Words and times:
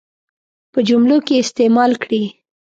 په 0.71 0.79
جملو 0.87 1.17
کې 1.25 1.41
استعمال 1.43 1.91
کړي. 2.03 2.23